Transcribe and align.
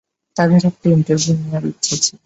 তাঁদের 0.35 0.61
একটা 0.65 0.87
ইন্টারভ্যু 0.89 1.31
নেয়ার 1.39 1.63
ইচ্ছা 1.71 1.95
ছিল। 1.97 2.15